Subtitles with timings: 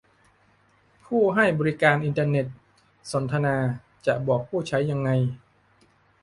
[1.05, 2.45] ผู้ให้บริการอินเทอร์เน็ต
[3.11, 3.57] สนทนา:
[4.05, 5.09] จะบอกผู้ใช้ยังไง